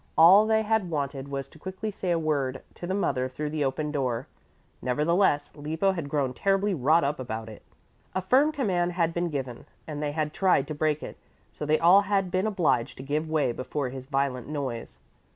All 0.17 0.47
they 0.47 0.63
had 0.63 0.89
wanted 0.89 1.27
was 1.27 1.47
to 1.49 1.59
quickly 1.59 1.91
say 1.91 2.09
a 2.09 2.17
word 2.17 2.63
to 2.73 2.87
the 2.87 2.95
mother 2.95 3.29
through 3.29 3.51
the 3.51 3.63
open 3.63 3.91
door. 3.91 4.25
Nevertheless, 4.81 5.55
Lippo 5.55 5.91
had 5.91 6.09
grown 6.09 6.33
terribly 6.33 6.73
wrought 6.73 7.03
up 7.03 7.19
about 7.19 7.47
it. 7.49 7.61
A 8.15 8.21
firm 8.23 8.51
command 8.51 8.93
had 8.93 9.13
been 9.13 9.29
given, 9.29 9.67
and 9.85 10.01
they 10.01 10.13
had 10.13 10.33
tried 10.33 10.67
to 10.69 10.73
break 10.73 11.03
it, 11.03 11.17
so 11.51 11.67
they 11.67 11.77
all 11.77 12.01
had 12.01 12.31
been 12.31 12.47
obliged 12.47 12.97
to 12.97 13.03
give 13.03 13.29
way 13.29 13.51
before 13.51 13.89
his 13.89 14.07
violent 14.07 14.47
noise. 14.47 14.97